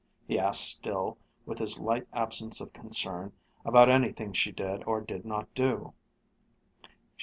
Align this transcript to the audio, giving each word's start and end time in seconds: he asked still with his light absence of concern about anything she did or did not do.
he 0.27 0.39
asked 0.39 0.67
still 0.67 1.15
with 1.45 1.59
his 1.59 1.79
light 1.79 2.07
absence 2.11 2.59
of 2.59 2.73
concern 2.73 3.31
about 3.63 3.87
anything 3.87 4.33
she 4.33 4.51
did 4.51 4.83
or 4.85 4.99
did 4.99 5.23
not 5.25 5.53
do. 5.53 5.93